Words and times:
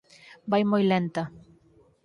Vai 0.51 0.63
moi 0.71 0.83
lenta 0.91 1.23